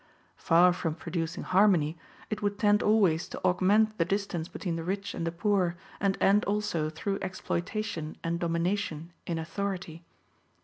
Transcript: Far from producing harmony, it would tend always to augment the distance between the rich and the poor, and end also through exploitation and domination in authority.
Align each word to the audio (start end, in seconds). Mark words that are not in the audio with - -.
Far 0.37 0.73
from 0.73 0.95
producing 0.95 1.43
harmony, 1.43 1.95
it 2.31 2.41
would 2.41 2.57
tend 2.57 2.81
always 2.81 3.27
to 3.29 3.37
augment 3.45 3.99
the 3.99 4.03
distance 4.03 4.47
between 4.47 4.75
the 4.75 4.83
rich 4.83 5.13
and 5.13 5.27
the 5.27 5.31
poor, 5.31 5.75
and 5.99 6.17
end 6.19 6.43
also 6.45 6.89
through 6.89 7.19
exploitation 7.21 8.17
and 8.23 8.39
domination 8.39 9.13
in 9.27 9.37
authority. 9.37 10.03